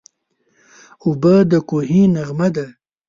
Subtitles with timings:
[1.03, 2.65] اوبه د کوهي نغمه ده.